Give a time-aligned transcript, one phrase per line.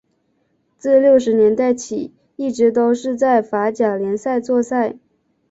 [0.79, 4.97] 自六十年代起一直都是在法甲联赛作赛。